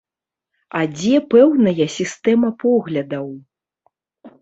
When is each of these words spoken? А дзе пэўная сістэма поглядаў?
А 0.79 0.81
дзе 0.95 1.19
пэўная 1.35 1.87
сістэма 1.99 2.53
поглядаў? 2.67 3.33